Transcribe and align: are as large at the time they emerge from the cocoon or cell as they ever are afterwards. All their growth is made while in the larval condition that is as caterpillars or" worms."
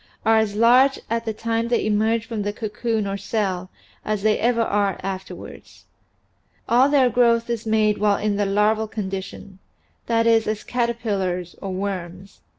are 0.25 0.37
as 0.39 0.55
large 0.55 0.99
at 1.11 1.25
the 1.25 1.33
time 1.33 1.67
they 1.67 1.85
emerge 1.85 2.25
from 2.25 2.41
the 2.41 2.51
cocoon 2.51 3.05
or 3.05 3.17
cell 3.17 3.69
as 4.03 4.23
they 4.23 4.39
ever 4.39 4.63
are 4.63 4.99
afterwards. 5.03 5.85
All 6.67 6.89
their 6.89 7.11
growth 7.11 7.51
is 7.51 7.67
made 7.67 7.99
while 7.99 8.17
in 8.17 8.35
the 8.35 8.47
larval 8.47 8.87
condition 8.87 9.59
that 10.07 10.25
is 10.25 10.47
as 10.47 10.63
caterpillars 10.63 11.55
or" 11.61 11.71
worms." 11.85 12.39